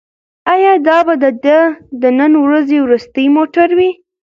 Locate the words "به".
1.05-1.13